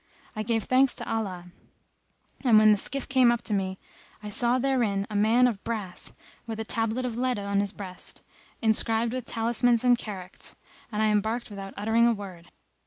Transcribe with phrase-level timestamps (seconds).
[0.35, 1.51] I gave thanks to Allah;
[2.43, 3.77] and, when the skiff came up to me,
[4.23, 6.11] I saw therein a man of brass
[6.47, 8.23] with a tablet of lead on his breast
[8.63, 10.55] inscribed with talismans and characts;
[10.91, 12.49] and I embarked without uttering a word.